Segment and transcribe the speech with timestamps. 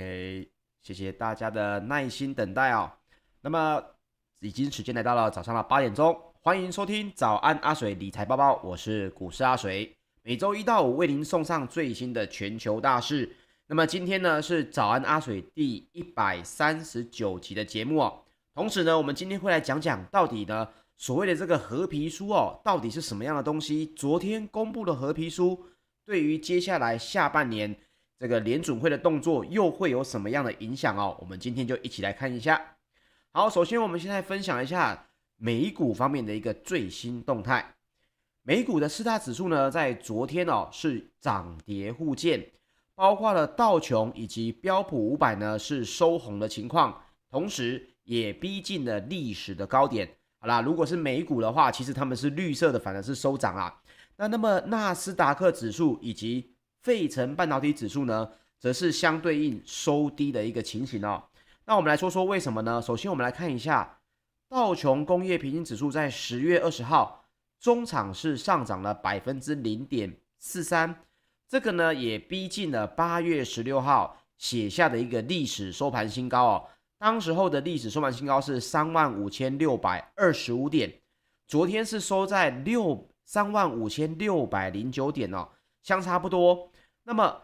[0.00, 0.48] OK，
[0.80, 2.90] 谢谢大家的耐心等待哦。
[3.42, 3.84] 那么，
[4.40, 13.30] 已经时间来到了早上的八点钟，欢迎收听早安阿水理财报报，我是股市阿水，每周一到五为您送上最新的全球大事。
[13.66, 18.22] 那么今天呢是早安阿水第一百三十九集的节目哦。
[18.54, 20.66] 同时呢，我们今天会来讲讲到底呢
[20.96, 23.84] 所谓的这个褐皮书哦，到底是什么样的东西？
[23.94, 25.62] 昨天公布的褐皮书，
[26.06, 27.78] 对于接下来下半年。
[28.20, 31.16] 这个联准会的动作又会有什么样的影响哦？
[31.18, 32.62] 我们今天就一起来看一下。
[33.32, 35.06] 好，首先我们现在分享一下
[35.38, 37.74] 美股方面的一个最新动态。
[38.42, 42.46] 美股的四大指数呢，在昨天哦是涨跌互见，
[42.94, 50.06] 包括了道琼以及标普五百呢是收红的情况，同时也逼近了历史的高点。
[50.38, 53.80] 好啦，如果是美股的话，其实他们是绿色的，反而是收涨啊。
[54.16, 56.49] 那那么纳斯达克指数以及
[56.82, 61.22] 费城半导体指数呢，则是相对应收低的一个情形哦。
[61.66, 62.80] 那我们来说说为什么呢？
[62.80, 63.98] 首先，我们来看一下
[64.48, 67.24] 道琼工业平均指数在十月二十号
[67.60, 71.02] 中场是上涨了百分之零点四三，
[71.46, 76.66] 这个呢也逼近了八月十六号写下的一个历史收盘新高哦。
[76.98, 80.92] 当时候的历史收盘新高是三万五千六百二十五点，
[81.46, 85.48] 昨天是收在六三万五千六百零九点哦。
[85.82, 86.69] 相差不多，
[87.04, 87.42] 那么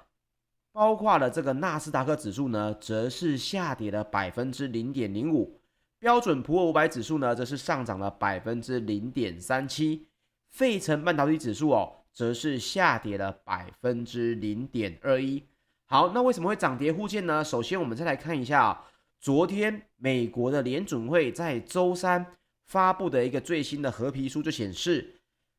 [0.72, 5.58] 包括了这个纳斯达克指数呢，则是下跌了百分之零点零五，
[5.98, 10.06] 标准普尔五百指数呢，则是上涨了百分之零点三七，
[10.48, 15.42] 费城半导体指数哦，则是下跌了百分之零点二一。
[15.86, 17.42] 好，那为什么会涨跌互见呢？
[17.42, 18.84] 首先，我们再来看一下
[19.18, 22.26] 昨天美国的联准会在周三
[22.66, 25.14] 发布的一个最新的褐皮书就显示。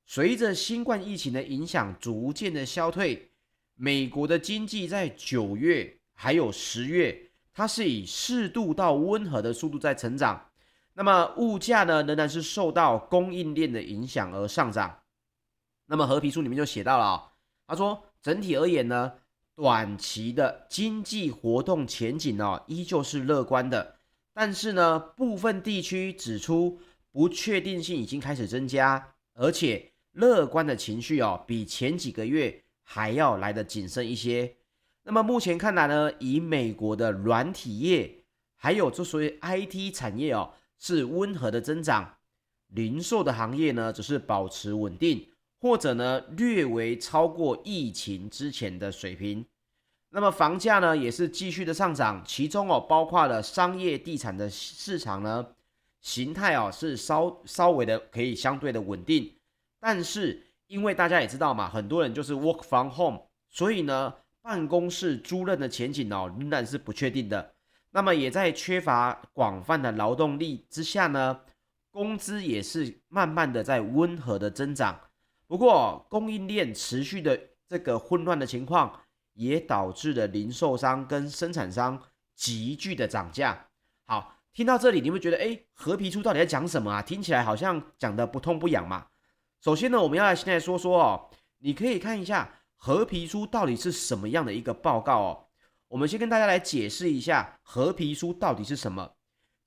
[0.10, 3.30] 随着新冠疫情的影响逐渐的消退，
[3.80, 7.16] 美国的经济在九月还有十月，
[7.54, 10.50] 它是以适度到温和的速度在成长。
[10.96, 15.00] 那么物价呢，仍然是受到供应链的影响而上涨。
[15.86, 17.32] 那么褐皮书里面就写到了，
[17.68, 19.14] 他说整体而言呢，
[19.56, 23.96] 短期的经济活动前景呢，依旧是乐观的。
[24.34, 26.82] 但是呢，部分地区指出
[27.12, 29.92] 不确定性已经开始增加，而且。
[30.14, 34.56] 乐观的情绪哦，比前几个月还要来得谨慎一些。
[35.04, 38.24] 那么目前看来呢，以美国的软体业，
[38.56, 42.18] 还有这属于 IT 产业哦，是温和的增长；
[42.68, 45.28] 零售的行业呢，只是保持稳定，
[45.60, 49.46] 或者呢略微超过疫情之前的水平。
[50.12, 55.46] 那么房价呢，也是继续的上涨，其中哦，包括了商业地产的市场呢，
[56.00, 59.34] 形态哦是稍稍微的可以相对的稳定。
[59.80, 67.54] 但是，因为大家也知道嘛，很多人就是 work from home，所以呢，办公室租赁的前景哦，仍然是不确定的。
[67.92, 71.40] 那么，也在缺乏广泛的劳动力之下呢，
[71.90, 75.00] 工资也是慢慢的在温和的增长。
[75.48, 79.02] 不过，供应链持续的这个混乱的情况，
[79.34, 82.00] 也导致了零售商跟生产商
[82.36, 83.68] 急剧的涨价。
[84.06, 87.02] 好，听到这里，你会觉得，哎，褐皮书到底在讲什么啊？
[87.02, 89.08] 听起来好像讲得不痛不痒嘛。
[89.62, 95.44] 首先呢，我们要来现在说说哦，你可以看一下褐皮书到底是什么样的一个报告哦。
[95.88, 99.14] 我们先跟大家来解释一下褐皮书到底是什么。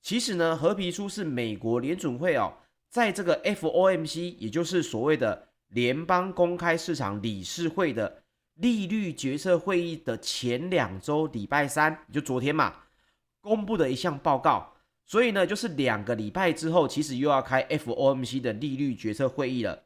[0.01, 2.53] 其实呢，褐皮书是美国联准会哦，
[2.89, 8.23] 在这个 FOMC，也就是所谓的联邦公开市场理事会的
[8.55, 12.73] 利率决策会议的前两周礼拜三，就昨天嘛，
[13.41, 14.73] 公布的一项报告。
[15.11, 19.83] 所以呢，就是两个礼拜之后，其实又要开 FOMC 的利率决策会议了。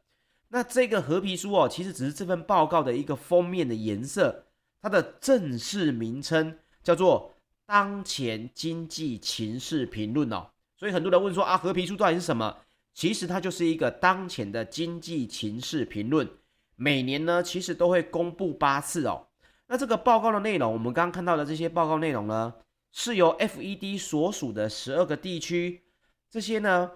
[0.50, 4.44] 那这个褐皮书哦，其实只是这份报告的一个封面的颜色，
[4.80, 7.32] 它的正式名称叫做
[7.66, 10.46] 《当前经济情势评论》哦。
[10.76, 12.58] 所以很多人问说啊，褐皮书到底是什么？
[12.94, 16.30] 其实它就是一个当前的经济情势评论。
[16.76, 19.26] 每年呢，其实都会公布八次哦。
[19.66, 22.54] 那这个报告的内容，我们刚刚看到的这些报告内容呢，
[22.98, 25.82] 是由 FED 所属的十二个地区，
[26.30, 26.90] 这些呢，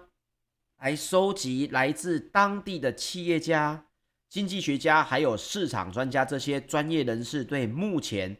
[0.79, 3.85] 来收集来自当地的企业家、
[4.27, 8.35] 经济学家，还有市场专家这些专业人士对目前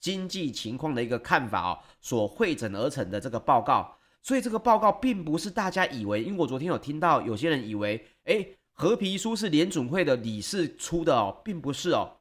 [0.00, 3.98] 经济情况的一个看法哦，所汇整而成的这个报告。
[4.22, 12.20] 所以这个报告并不是大家以为，因为我昨天有听到有些人以为，诶，褐皮书是联准会的理事出的哦，并不是哦。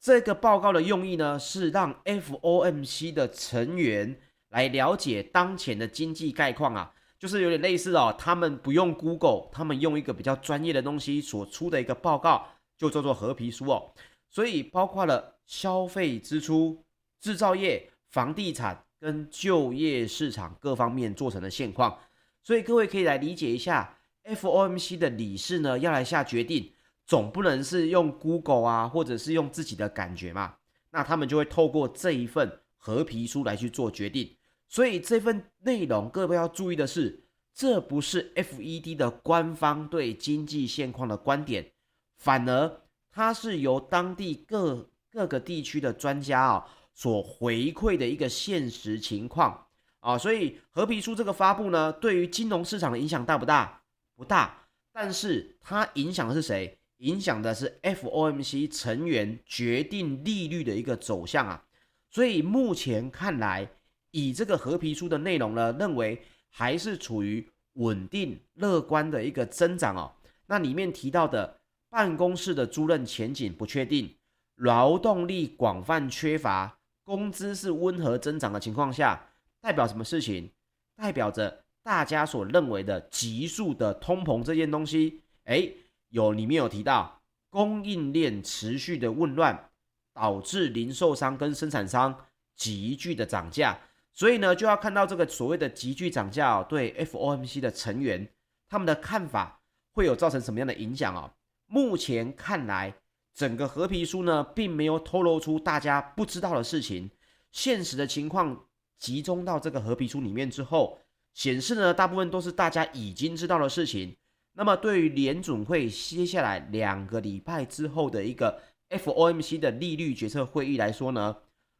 [0.00, 4.20] 这个报告的用意呢，是让 FOMC 的成员
[4.54, 12.46] 来了解当前的经济概况啊，就是有点类似哦，他们不用 Google，他们用一个比较专业的东西所出的一个报告，
[12.78, 13.92] 就叫做合皮书哦。
[14.30, 16.84] 所以包括了消费支出、
[17.20, 21.98] 制造业、房地产跟就业市场各方面做成的现况。
[22.40, 26.72] 所以各位可以来理解一下，FOMC 的理事呢要来下决定，
[27.04, 30.54] 总不能是用 Google 啊，或者是用自己的感觉嘛？
[30.92, 34.36] 那他们就会透过这一份合皮书来去做决定。
[34.68, 37.24] 所以这份内容各位要注意的是，
[37.54, 41.72] 这不是 FED 的官方对经济现况的观点，
[42.16, 42.80] 反而
[43.10, 49.66] 它是由当地各各个地区的专家啊所回馈的一个现实情况。
[50.00, 53.82] 啊，所以合皮书这个发布呢，对于金融市场的影响大不大？
[54.14, 56.78] 不大，但是它影响的是谁？
[56.98, 61.64] 影响的是 FOMC 成员决定利率的一个走向啊。
[62.10, 63.68] 所以目前看来，
[64.14, 70.14] 以这个合皮书的内容呢，认为还是处于稳定乐观的一个增长哦。
[70.46, 71.58] 那里面提到的
[71.90, 74.14] 办公室的租赁前景不确定，
[74.54, 79.30] 劳动力广泛缺乏，工资是温和增长的情况下。
[79.60, 80.52] 代表什么事情？
[80.94, 85.74] 代表着大家所认为的急速的通膨这件东西，诶，
[86.10, 89.70] 有里面有提到供应链持续的混乱，
[90.12, 93.76] 导致零售商跟生产商急剧的涨价，
[94.14, 98.28] 所以呢，就要看到这个所谓的急剧涨价哦，对 FOMC 的成员
[98.68, 99.60] 他们的看法
[99.92, 101.30] 会有造成什么样的影响哦？
[101.66, 102.94] 目前看来，
[103.34, 107.10] 整个合皮书呢，并没有透露出大家不知道的事情，
[107.52, 108.64] 现实的情况。
[108.96, 110.98] 集中到这个合皮书里面之后，
[111.34, 114.16] 显示呢，大部分都是大家已经知道的事情。
[114.54, 121.36] 那么，对于联准会接下来两个礼拜之后的一个 FOMC 的利率决策会议来说呢，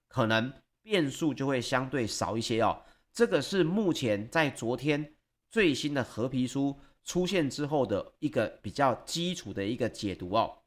[0.09, 0.53] 可能
[0.85, 2.81] 变数就会相对少一些哦。
[3.13, 5.15] 这个是目前在昨天
[5.51, 10.59] 最新的合皮书出现之后的一个比较基础的一个解读哦。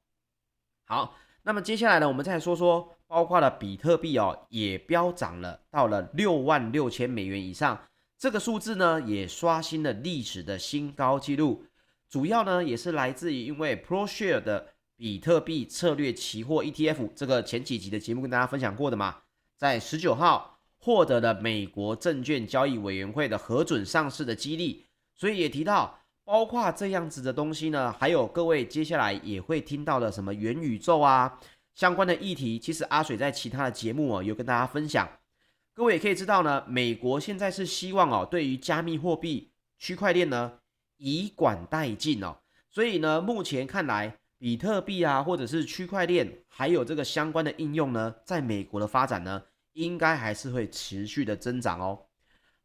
[0.86, 1.16] 好。
[1.44, 11.64] 那么接下来呢，我们再说说，包括了比特币哦，也飙涨了，到了六万六千美元以上，这个数字呢，也刷新了历史的新高纪录。
[12.10, 19.16] 主要呢，也是来自于因为 ProShare 的比特币策略期货 ETF，这个前几集的节目跟大家分享过的嘛，
[19.58, 24.86] 在十九号获得了美国证券交易委员会的核准上市的激励，
[25.16, 26.00] 所以也提到。
[26.24, 31.40] 包括这样子的东西呢，还有各位接下来也会听到的什么元宇宙啊
[31.74, 35.08] 相关的议题，其实阿水在其他的节目哦有跟大家分享。
[35.74, 40.60] 各位也可以知道呢，美国现在是希望哦对于加密货币区块链呢
[40.98, 42.36] 以管代进哦，
[42.70, 52.06] 所以呢目前看来比特币啊或者是区块链还有这个相关的应用呢，在美国的发展呢应该还是会持续的增长哦。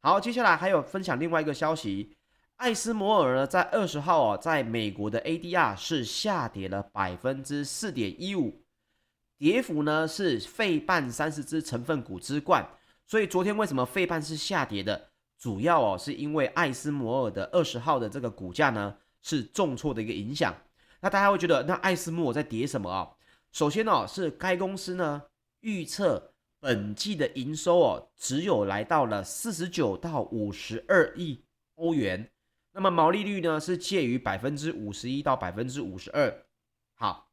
[0.00, 2.16] 好，接下来还有分享另外一个消息。
[2.56, 8.64] 艾斯摩尔呢，在二十号哦，在美国的 ADR 是下跌了百分之四点一五，
[9.38, 12.68] 跌幅呢是费半三十只成分股之冠。
[13.06, 15.10] 所以昨天为什么费半是下跌的？
[15.38, 20.54] 主要哦是因为艾斯摩尔的二十号的这个股价呢是重挫的一个影响。
[21.02, 23.10] 那大家会觉得，那艾斯摩尔在跌什么啊？
[23.50, 25.20] 首先哦是该公司呢
[25.60, 31.44] 预测本季的营收哦只有来到了四十九到五十二亿
[31.74, 32.30] 欧元。
[32.72, 36.46] 那么毛利率呢是介于百分之五十一到百分之五十二。
[36.94, 37.32] 好，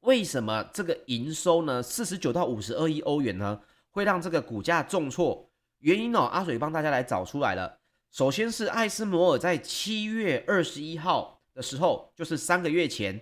[0.00, 5.50] 为什么这个营收呢四十九到五十二亿欧元呢会让这个股价重挫？
[5.78, 7.80] 原因哦，阿水帮大家来找出来了。
[8.12, 13.18] 首先是艾斯摩尔在七月二十一号的时候，就是三个月前，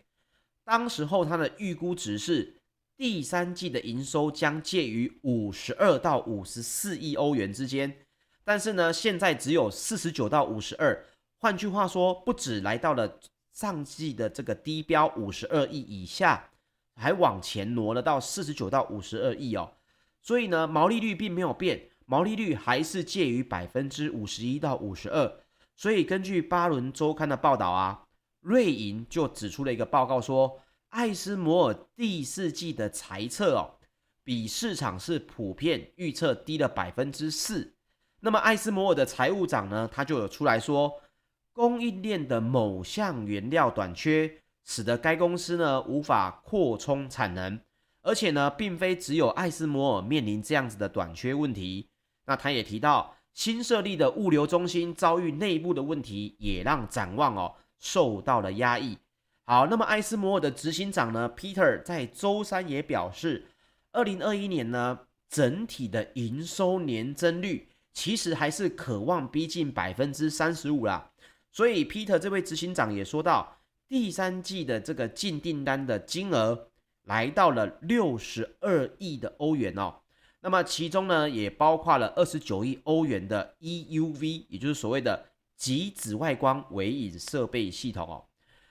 [0.64, 2.52] 当时候它的预估值是
[2.96, 7.96] 第三季的营收将介于五十二到五十四亿欧元之间，
[8.42, 11.06] 但是呢，现在只有四十九到五十二。
[11.38, 13.20] 换句话说，不止来到了
[13.52, 16.50] 上季的这个低标五十二亿以下，
[16.96, 19.70] 还往前挪了到四十九到五十二亿哦。
[20.20, 25.40] 所以呢，毛利率并没有变，毛利率还是介于百分之五十一到五十二。
[25.76, 28.03] 所以根据巴伦周刊的报道啊，
[28.44, 30.60] 瑞银就指出了一个报告说，
[30.90, 33.80] 艾斯摩尔第四季的财测哦，
[34.22, 37.74] 比市场是普遍预测低了百分之四。
[38.20, 40.92] 那么艾斯摩尔的财务长呢，他就有出来说。
[41.54, 47.60] 供应链的某项原料短缺，使得该公司呢无法扩充产能，
[48.02, 51.88] 而且呢，并非只有艾斯摩尔面临这样子的短缺问题。
[52.26, 58.96] 那他也提到，新设立的物流中心遭遇内部的问题，也让展望哦受到了压抑。
[59.44, 63.44] 好，那么艾斯摩尔的执行长呢，Peter 在周三也表示，
[63.92, 71.10] 二零二一年呢整体的营收年增率其实还是渴望逼近百分之三十五啦。
[71.52, 76.68] 所以，Peter 这位执行长也说到，第三季的这个净订单的金额
[77.02, 79.96] 来到了六十二亿的欧元哦。
[80.40, 85.26] 那么其中呢，也包括了二十九亿欧元的 EUV，也就是所谓的
[85.56, 88.24] 及紫外光微影设备系统哦。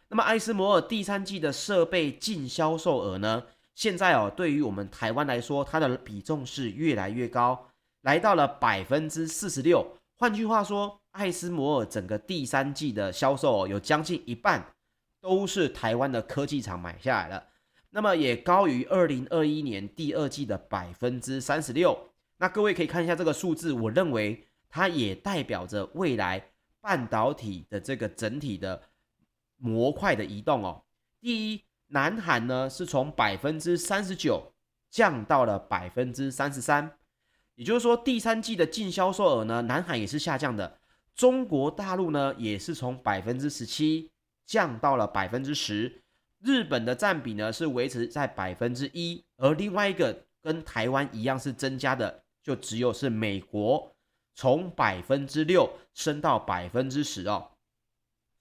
[0.10, 7.68] 那么艾斯摩尔第三季的设备净销售额呢，现在哦，对于我们台湾来说，它的比重是越来越高，
[8.02, 9.98] 来到了百分之四十六。
[10.16, 14.63] 换句话说，艾斯摩尔整个第三季的销售哦，有将近一半
[15.20, 17.44] 都是台湾的科技厂买下来了。
[17.90, 22.10] 那么也高于二零二一年第二季的百分之三十六。
[22.38, 26.44] 那各位可以看一下这个数字，我认为它也代表着未来
[26.84, 28.82] 半导体的这个整体的
[29.56, 30.84] 模块的移动哦。
[31.22, 34.54] 第一，南韩呢是从百分之三十九
[34.92, 36.98] 降到了百分之三十三，
[37.56, 40.78] 也就是说第三季的净销售额呢，南韩也是下降的。
[41.16, 44.12] 中国大陆呢也是从百分之十七
[44.46, 46.04] 降到了百分之十。
[46.42, 53.92] 日本的占比呢是维持在百分之一，而另外一个跟台湾一样是增加的，就只有是美国
[54.36, 57.52] 从百分之六升到百分之十哦。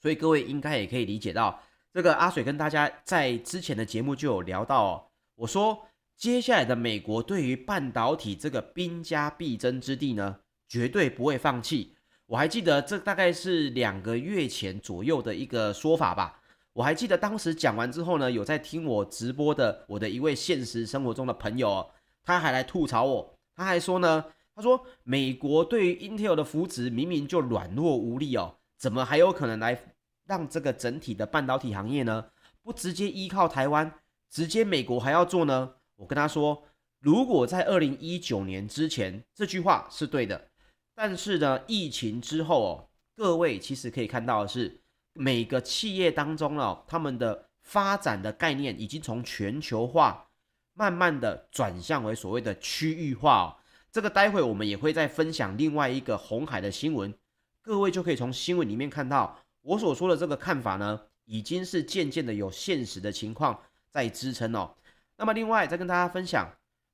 [0.00, 5.04] 所以各位应该也可以理解到，这个阿水跟大家在之前的节目就有聊到哦。
[5.36, 11.96] 我说接下来的美国对于半导体这个兵家必争之地呢，绝对不会放弃。
[12.26, 16.40] 我还记得这大概是两个月前左右的一个说法吧。
[16.72, 21.90] 我还记得当时讲完之后呢，有在听我直播的我的一位现实生活中的朋友哦，
[22.24, 24.24] 他还来吐槽我，他还说呢，
[24.62, 29.94] 说美国对于 Intel 的扶植明明就软弱无力哦，怎么还有可能来
[30.26, 32.26] 让这个整体的半导体行业呢，
[32.62, 33.92] 不直接依靠台湾，
[34.30, 35.74] 直接美国还要做呢？
[35.96, 36.62] 我跟他说，
[37.00, 40.48] 如果在二零一九年之前这句话是对的，
[40.94, 44.78] 但是呢，疫情之后哦，各位其实可以看到的是。
[45.14, 50.26] 每个企业当中哦，他们的发展的概念已经从全球化
[50.72, 53.46] 慢慢的转向为所谓的区域化哦。
[53.92, 57.12] 这个待会我们也会再分享另外一个红海的新闻，
[57.60, 64.74] 各位就可以从新闻里面看到我所说的这个看法呢，已经是渐渐的有现实的情况在支撑哦。
[65.18, 66.50] 那么另外再跟大家分享，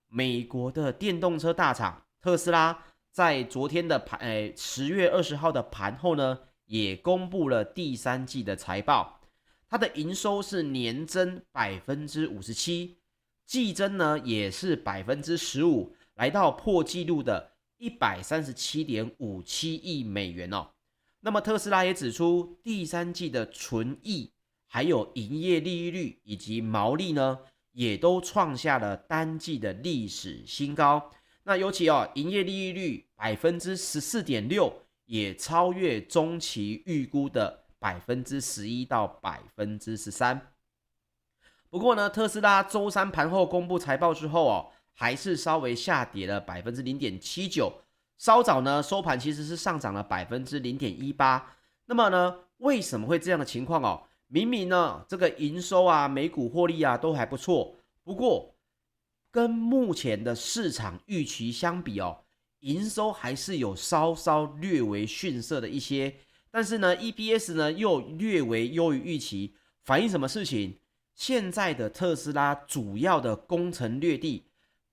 [0.09, 2.77] 美国的电动车大厂特斯拉
[3.13, 9.21] 在昨天的盘，诶，十月二十号的盘后呢，也公布了第三季的财报，
[9.71, 12.99] 它的营收是年增百分之五十七，
[13.47, 20.69] 季增呢也是百分之十五，来到破纪录的一百三十七点五七亿美元哦。
[21.21, 24.31] 那么特斯拉也指出，第三季的纯益、
[24.67, 27.39] 还有营业利率以及毛利呢，
[27.73, 31.11] 也都创下了单季的历史新高。
[31.45, 34.71] 那尤其哦，营业利率百分之十四点六。
[35.09, 40.53] 也超越中期预估的百分之十一到百分之十三。
[41.71, 47.73] 不过呢，特斯拉周三盘后公布财报之后哦，还是稍微下跌了百分之零点七九。
[48.17, 51.55] 稍早呢，收盘其实是上涨了百分之零点一八。
[51.87, 54.03] 那么呢，为什么会这样的情况哦？
[54.27, 58.57] 明明呢，这个营收啊、每股获利啊都还不错，不过
[59.31, 62.25] 跟目前的市场预期相比哦。
[62.63, 66.13] 营收还是有稍稍略微逊色的一些，
[66.51, 70.81] 但是呢，EPS 呢又略微优于预期，反映什么事情？
[71.15, 74.48] 现在的特斯拉主要的攻城略地，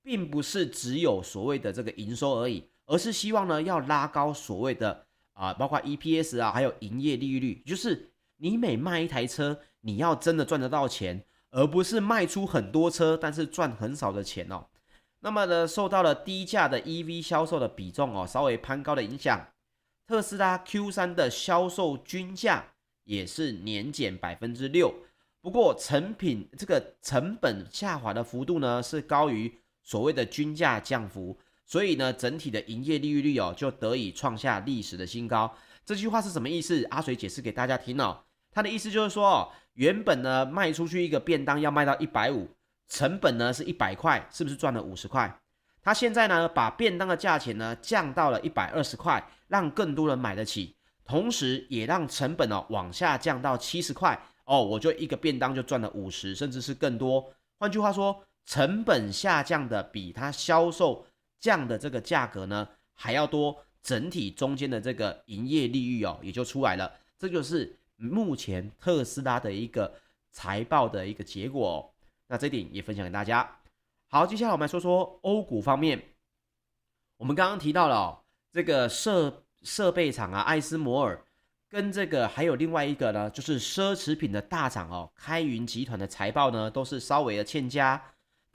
[0.06, 14.68] 并不是只有所谓的这个营收而已，而是希望呢要拉高所谓的啊，包括 EPS 啊，还有营业利率，就是你每卖一台车，你要真的赚得到钱，而不是卖出很多车，但是赚很少的钱哦。
[15.22, 19.48] 那么呢，受到了低价的 EV 销售的比重哦，稍微攀高的影响，
[20.06, 22.74] 特斯拉 Q3 的销售均价
[23.06, 24.94] 也是年减百分之六。
[25.42, 29.52] 不过成品这个成本下滑的幅度呢，是高于
[29.86, 35.56] 所谓的均价降幅，所以呢，整体的营业利率哦，就得以创下历史的新高。
[35.86, 36.84] 这句话是什么意思？
[36.90, 38.20] 阿水解释给大家听哦。
[38.52, 42.50] 他的意思就是说，原本呢卖出去一个便当要卖到一百五。
[42.88, 45.40] 成本呢是一百块，是不是赚了五十块？
[45.82, 57.34] 他现在呢把便当的价钱呢降到了一百二十块，让更多人买得起，同时也让成本哦往下降到七十块哦，我就一个便当就赚了五十，甚至是更多。
[57.58, 61.06] 换句话说，成本下降的比它销售
[61.40, 66.92] 降的这个价格呢还要多，整体中间的这个营业利率哦也就出来了。
[67.18, 69.94] 这就是目前特斯拉的一个
[70.32, 71.78] 财报的一个结果哦。
[72.28, 73.60] 那这点也分享给大家。
[74.08, 76.02] 好，接下来我们来说说欧股方面。
[77.18, 78.20] 我们刚刚提到了哦，
[78.52, 81.24] 这个设设备厂啊，艾斯摩尔
[81.70, 88.02] 跟这个还有另外一个呢，就是奢侈品的大厂哦，开云集团的财报呢都是稍微的欠佳。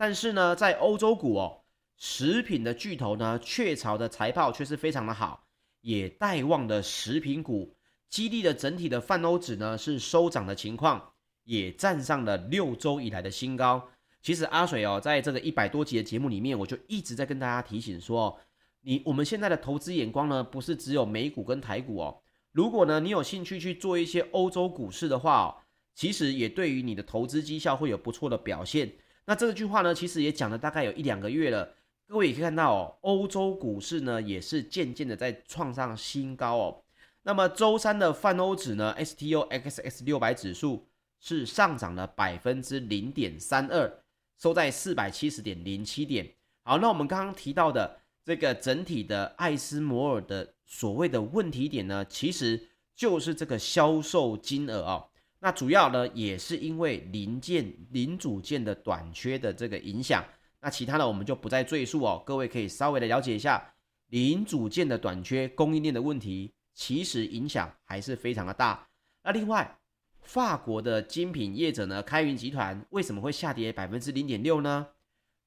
[0.01, 1.61] 但是呢，在欧洲股哦，
[1.99, 5.45] 食品的巨头呢，雀巢的财报却是非常的好，
[5.83, 7.77] 也带旺的食品股，
[8.09, 11.13] 激励的整体的泛欧指呢是收涨的情况，
[11.45, 13.91] 也站上了六周以来的新高。
[14.23, 18.41] 其实阿水哦，在这个一百多集的节目里面，我就一直在跟大家提醒说，
[18.81, 22.23] 你我们现在的投资眼光呢，不是只有美股跟台股哦。
[22.53, 25.57] 如果呢你有兴趣去做一些欧洲股市的话哦，
[25.95, 28.91] 其实也对于你的投资绩效会有不错的表现。
[29.31, 31.73] 那这句话呢，其实也讲了大概有一两个月了。
[32.09, 36.83] 各位也可以看到哦，欧洲股市呢也是渐渐的在创上新高哦。
[37.23, 40.89] 那么周三的泛欧指呢，STOXX 六百指数
[41.21, 44.03] 是上涨了百分之零点三二，
[44.37, 46.29] 收在四百七十点零七点。
[46.65, 52.61] 好，那我们刚刚提到的这个整体的艾斯摩尔的所谓的问题点呢，其实
[52.97, 55.10] 就是这个销售金额哦。
[55.41, 60.25] 那主要呢也是因为零件零组件的短缺的这个影响。
[60.61, 63.73] 那其他的我们就不再赘述哦，各位可以稍微的了解一下
[64.09, 68.87] 零组件的短缺、供应链的问题，其实影响还是非常的大。
[69.23, 69.79] 那另外，
[70.21, 74.87] 法国的精品业者呢，开云集团为什么会下跌百分之零点六呢？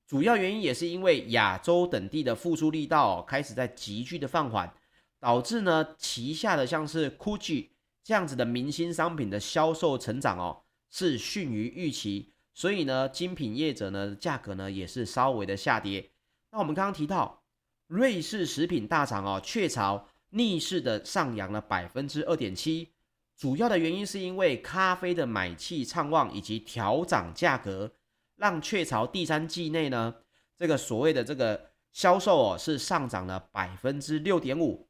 [0.08, 4.73] 主要原因也是因为亚洲等地的复苏力道哦，开始在急剧的放缓，
[5.19, 7.67] 导致呢旗下的像是 Gucci
[8.04, 12.34] 这样子的明星商品的销售成长哦，是逊于预期。
[12.54, 16.12] 所以呢，精品业者呢，价格呢也是稍微的下跌。
[16.52, 17.44] 那我们刚刚提到，
[17.88, 22.89] 瑞士食品大厂哦，雀巢逆势的上扬了百分之二点七，
[23.36, 27.92] 主要的原因是因为咖啡的买气畅旺以及调涨价格，
[28.36, 30.13] 让雀巢第三季内呢，
[30.56, 34.88] 这个所谓的这个销售哦是上涨了百分之六点五，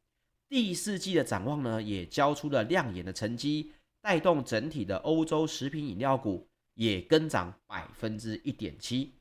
[0.54, 6.48] 第四季的展望呢也交出了亮眼的成绩，带动整体的欧洲食品饮料股。
[6.76, 9.14] 也跟涨百分之一点七。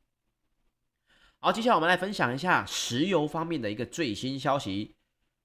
[1.39, 4.95] 好，接下来我们来分享一下石油方面的一个最新消息。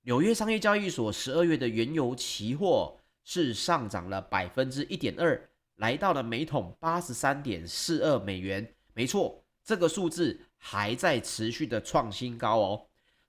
[0.04, 8.76] 纽约商业交易所十二月的原油期货是上涨了百分之一点二，来到了每桶八十三点四二美元。
[8.94, 12.88] 没错，这个数字还在持续的创新高哦。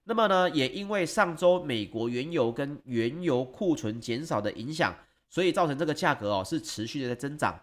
[0.08, 4.96] 那么呢，也因为上周美国原油跟原油库存减少的影响，
[5.28, 7.60] 所以造成这个价格哦是持续的在增长。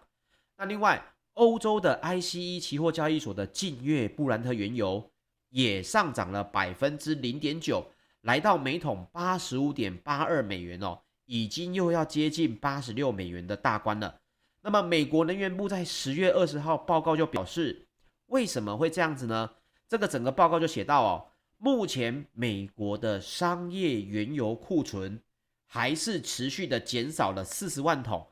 [0.56, 1.04] 那另外，
[1.34, 5.10] 欧洲的 ICE 期货交易所的近月布兰特原油
[5.48, 7.84] 也上涨了百分之零点九，
[8.20, 14.20] 来到每桶八十五点八二美元哦，已经又要接近八十六美元的大关了。
[14.62, 17.88] 那么，美国能源部在十月二十号报告就表示，
[18.26, 19.50] 为什么会这样子呢？
[19.88, 21.26] 这个整个报告就写到哦，
[21.58, 25.22] 目前美国的商业原油库存
[25.66, 28.26] 还是持续的减少了四十万桶。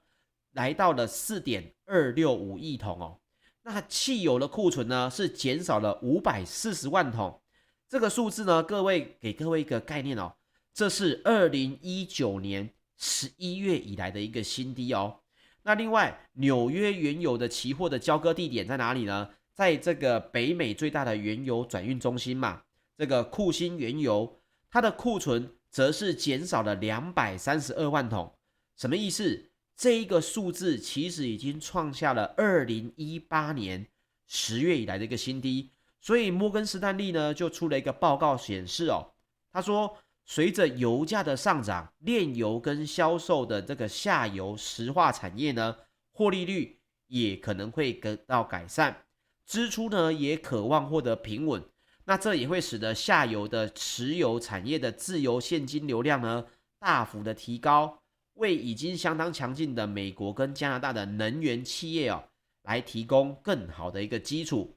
[0.52, 3.18] 来到了四点二六五亿桶哦，
[3.64, 7.42] 那汽油的库存呢是减少了五百四十万桶，
[7.88, 10.32] 这个数字呢，各位给各位一个概念哦，
[10.72, 15.18] 这是二零一九年十一月以来的一个新低哦。
[15.64, 19.30] 那另外，纽约原油的期货的交割地点在哪里呢？
[19.52, 22.62] 在这个北美最大的原油转运中心嘛，
[22.96, 28.34] 这个库欣原油，它的库存则是减少了两百三十二万桶，
[28.76, 29.50] 什么意思？
[29.76, 33.88] 这一个数字其实已经创下了二零一八年
[34.28, 39.14] 十月以来的一个新低，所以摩根士丹利呢就出了一个报告显示哦，
[39.52, 45.76] 他说随着油价的上涨，炼油跟销售的这个下游石化产业呢，
[46.12, 46.78] 获利率
[47.08, 49.04] 也可能会得到改善，
[49.44, 51.60] 支出呢也渴望获得平稳，
[52.04, 56.46] 那这也会使得下游的石油产业的自由现金流量呢
[56.78, 58.00] 大幅的提高。
[58.34, 62.24] 为已经相当强劲的美国跟加拿大的能源企业哦，
[62.62, 64.76] 来提供更好的一个基础。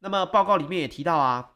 [0.00, 1.52] 那么报告里面也提到啊，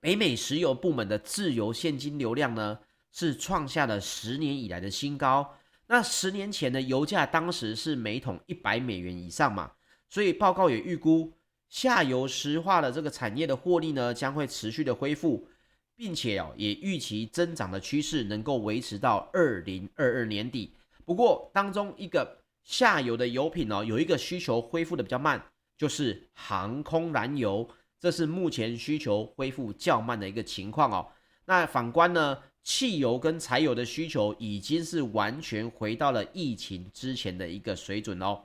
[0.00, 2.78] 北美石油部门的自由现金流量呢，
[3.10, 5.56] 是创下了十年以来的新高。
[5.86, 9.72] 那十年前的油价当时是每桶一百美元以上嘛，
[10.10, 11.32] 所以报告也预估
[11.70, 15.48] 下游石化的这个产业的获利呢，将会持续的恢复。
[15.96, 20.72] 并且哦，也预期增长的趋势能够维持到二零二二年底。
[21.04, 25.44] 不过，当中一个下游的油品哦，有一个需求恢复的比较慢，
[25.76, 31.06] 就是航空燃油，这是目前需求恢复较慢的一个情况哦。
[31.44, 38.42] 那反观呢，汽油跟柴油的需求已经是完全回到了疫情之前的一个水准哦。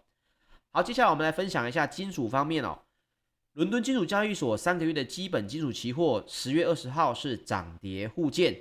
[0.71, 2.77] 好，接下来我们来分享一下金属方面哦。
[3.55, 8.53] 伦敦金属交易所三个月的基本金属期货，十月二十号是涨跌互见。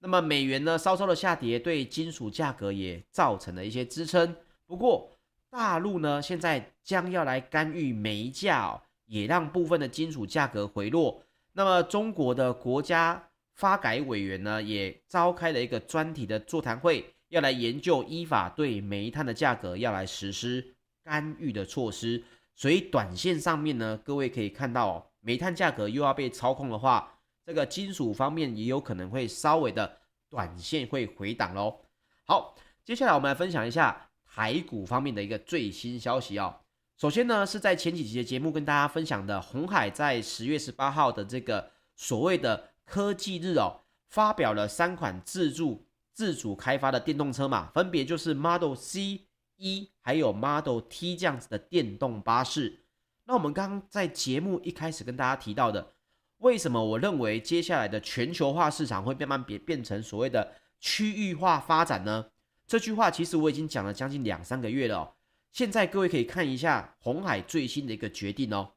[0.00, 4.36] 那么美元呢，稍稍的下跌，对金属价格也造成了一些支撑。
[4.66, 5.10] 不过
[5.48, 11.22] 大陆呢，现在将要来干预煤价哦，也让部分的金属价格回落。
[11.54, 22.22] 那么中国的国家发改委员呢，也召开了一个专题的座谈会，要来研究依法对煤炭的价格要来实施干预的措施。
[22.54, 31.80] 所以短线上面呢，各位可以看到哦，煤炭价格又要被操控的话，这个金属方面也有可能会稍微的短线会回档喽。
[32.24, 36.54] 好，接下来我们来分享一下台股方面的一个最新消息哦。
[36.98, 52.80] 首先呢，是在前几集的节目跟大家分享的，鸿海在十月十八号的这个所谓的科技日哦，发表了三款自助自主开发的电动车嘛，分别就是 Model C、一还有 Model T 这样子的电动巴士。
[53.24, 55.94] 那我们刚刚在节目一开始跟大家提到的，
[56.38, 62.26] 为什么我认为接下来的全球化市场会慢慢变变成所谓的区域化发展呢？
[62.66, 65.14] 这句话其实我已经讲了将近两三个月了哦。
[65.52, 68.72] 现在各位可以看一下鸿海最新的一个决定哦。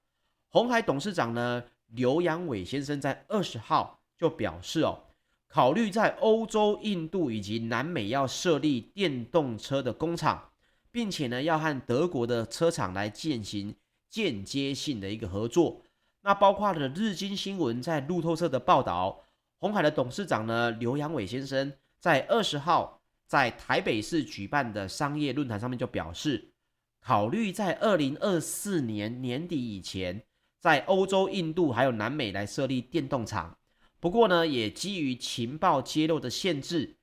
[0.50, 5.04] 鸿海董事长呢，刘扬伟先生在二十号就表示哦，
[5.48, 10.52] 考虑在欧洲、印度以及南美要设立电动车的工厂，
[10.96, 13.76] 并且呢要和德国的车厂来进行
[14.10, 15.82] 间接性的一个合作。
[16.22, 19.26] 那包括了日经新闻在路透社的报道，
[19.60, 26.54] 红海的董事长呢，刘扬伟先生在二十号在台北市举办的商业论坛上面就表示。
[27.02, 30.24] 考虑在二零二四年年底以前，
[30.62, 33.58] 在欧洲、印度还有南美来设立电动厂。
[34.00, 36.96] 不过呢，也基于情报揭露的限制，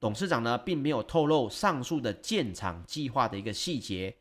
[0.00, 4.16] 董事长呢并没有透露上述的建厂计划的一个细节。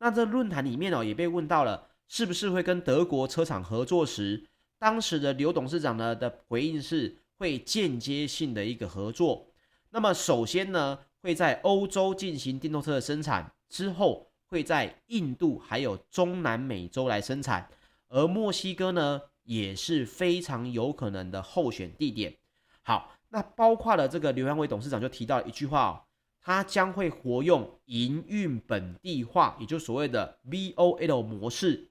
[0.00, 4.44] 那这论坛里面哦，也被问到了是不是会跟德国车厂合作时，
[4.78, 9.46] 当时的刘董事长呢的回应是会间接性的一个合作。
[9.90, 14.26] 那么首先呢，会在欧洲进行电动车的生产之后。
[14.50, 17.70] 会在印度还有中南美洲来生产，
[18.08, 22.36] 而墨西哥呢也是非常有可能的候选地点。
[22.82, 26.02] 好，那包括了这个刘扬伟董事长就提到一句话哦，
[26.40, 31.90] 他将会活用营运本地化，也就所谓的 VOL 模式，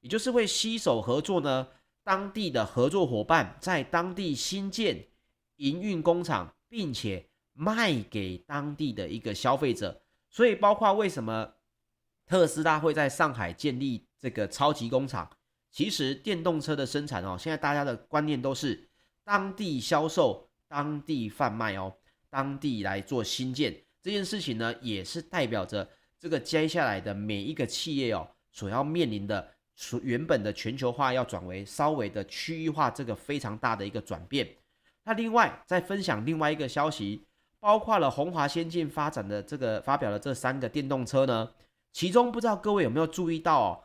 [0.00, 1.68] 也就是会携手合作呢，
[2.04, 5.06] 当地的合作伙伴在当地新建
[5.56, 10.02] 营运工厂，并且卖给当地的一个消费者。
[10.28, 11.54] 所以包括为什么？
[12.26, 15.28] 特斯拉会在上海建立这个超级工厂。
[15.72, 18.88] 其实电动车的生产哦，现在大家的观念都是
[19.24, 21.92] 当地销售、当地贩卖哦，
[22.30, 29.52] 当地来做新建这件事情呢，也是代表着这个接下来的每一个企业哦，所要面临的，
[30.00, 34.48] 原本的全球化要转为稍微的区域化，这个非常大的一个转变。
[35.02, 37.26] 那另外再分享另外一个消息，
[37.58, 41.50] 包括了鸿华先进发展的这个发表了这三个电动车呢。
[41.92, 43.82] 其中不知道各位有没有注意到哦，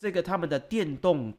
[0.00, 1.32] 这个他们的电动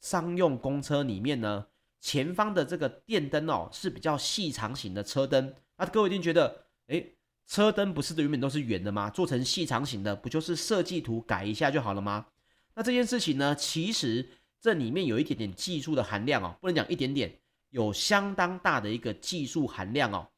[0.00, 1.66] 商用公车里面呢，
[2.04, 5.54] 前方的这个电灯哦是比较细长型的车灯。
[5.78, 9.08] 那各位一定觉得，诶，车灯不是原本都是圆的吗？
[9.08, 12.26] 做成细长型的，不就是设计图改一下就好了吗？
[12.74, 14.28] 那这件事情呢，其实
[14.60, 17.40] 这里面有一点点技术的含量哦，不能讲一点点，
[17.70, 20.28] 有相当大的一个技术含量哦。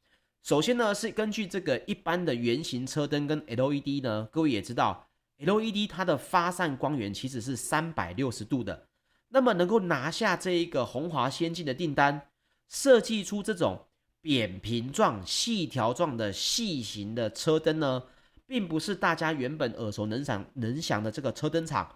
[0.44, 5.08] 首先呢，是根据这个一般的圆形车灯跟 LED 呢，各位也知道。
[5.38, 8.88] LED 它的发散光源其实是三百六十度的，
[9.28, 12.28] 那么能够拿下这一个鸿华先进的订单，
[12.68, 13.86] 设计出这种
[14.20, 18.02] 扁平状、细条状的细型的车灯呢，
[18.46, 21.90] 并不是大家原本耳熟能详能详的这个车灯厂，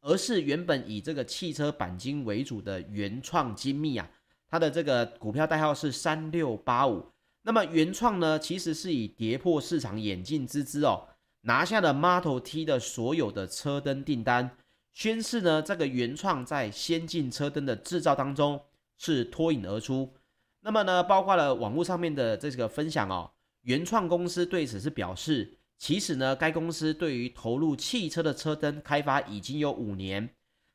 [0.00, 4.08] 而是原本以这个汽车钣金为主的原创精密啊，
[4.48, 7.04] 它的这个股票代号是三六八五。
[7.42, 11.08] 那么原创呢，其实是以跌破市场眼镜之姿哦。
[11.42, 14.50] 拿下了 Model T 的所有的车灯订单，
[14.96, 18.58] 宣示呢，这个原创在先进车灯的制造当中
[18.96, 20.10] 是脱颖而出。
[20.60, 23.30] 那么呢，包括了网络上面的这个分享哦，
[23.60, 30.30] 原创公司对此是表示，其实呢，该公司对于投入汽车的车灯开发已经有五年。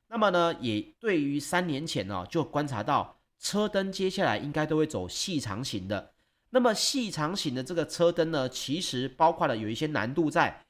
[0.08, 6.12] 那么呢，也对于三年前呢，就观察到车灯接下来应该都会走细长型的。
[6.52, 10.64] 那么细长型的这个车灯呢，其实包括了有一些难度在，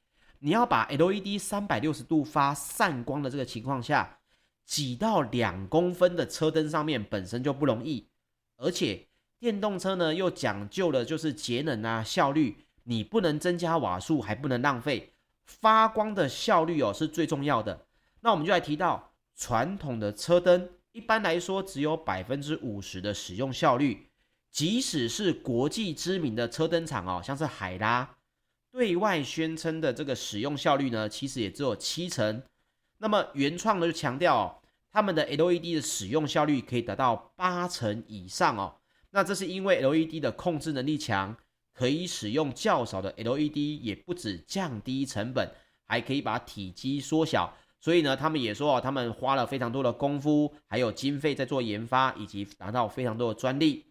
[0.43, 4.19] 你要把 LED 三百六十度发散光的这个情况下，
[4.65, 8.07] 挤到两公分的车灯上面本身就不容易，
[8.57, 9.07] 而且
[9.39, 15.13] 电动车呢又讲究了就是节能啊效率，你不能增加瓦数，还不能浪费，
[15.45, 17.85] 发光的效率哦是最重要的。
[18.21, 24.07] 那我们就来提到传统的车灯，一般来说只有百分之五十的使用效率。
[24.51, 28.17] 即使是国际知名的车灯厂哦，像是海拉，
[28.71, 32.41] 对外宣称的这个使用效率呢，其实也只有七成。
[32.99, 34.55] 那么原创呢就强调哦，
[34.91, 38.75] 他们的 LED 的使用效率可以达到八成以上哦。
[39.09, 41.35] 那这是因为 LED 的控制能力强，
[41.73, 45.49] 可以使用较少的 LED，也不止降低成本，
[45.85, 47.53] 还可以把体积缩小。
[47.81, 53.87] 所以呢，他们也说哦，他们花了非常多的功夫，还有经费在做研发，以及拿到非常多的专利。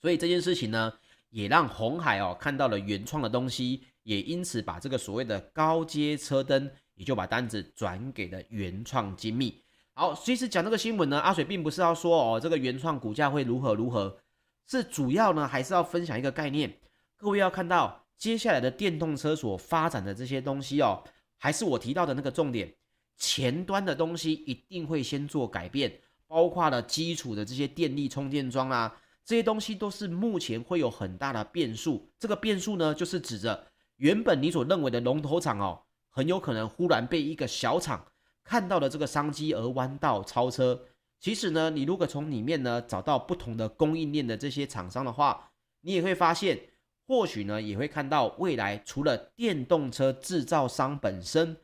[0.00, 0.92] 所以这件事情呢，
[1.34, 9.60] 也让红海哦看到了原创的东西，也因此把这个所谓的高阶车灯，也就把单子转给了原创精密。
[9.94, 14.16] 好，其实讲这个新闻呢，阿水并不是要说哦，这个原创股价会如何如何。
[14.68, 16.72] 是主要呢，还是要分享一个概念？
[17.16, 21.02] 各位要看到接下来的电动车所发展的这些东西哦，
[21.36, 22.72] 还是我提到的那个重点，
[23.16, 32.10] 前端的东西一定会先做改变，包括了基础的这些电力充电桩啊，这些东西都是目前会有很大的变数。
[32.18, 38.06] 这个变数呢，就是指着原本你所认为的龙头厂哦，很有可能忽然被一个小厂
[38.42, 40.86] 看到了这个商机而弯道超车。
[41.18, 46.60] 其实呢，你如果从里面呢找到不同的供应链的这些厂商的话，你也会发现，
[47.06, 51.56] 或许呢也会看到未来除了电动车制造商本身，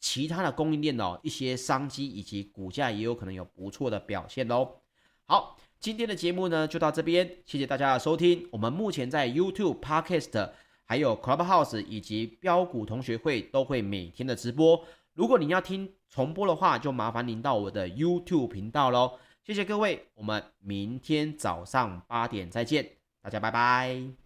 [0.00, 4.82] 其他的供应链哦一些商机以及股价也有可能有不错的表现喽。
[5.24, 8.48] 好，今天的节目呢就到这边，谢谢大家的收听。
[8.50, 10.50] 我们目前在 YouTube、Podcast、
[10.84, 14.84] 还有 Clubhouse 以及标股同学会都会每天的直播。
[15.14, 19.18] 如果您要听重播的话，就麻烦您到我的 YouTube 频道喽。
[19.44, 22.84] 谢谢各位，我们明天早上八点再见，
[23.22, 24.25] 大家拜拜。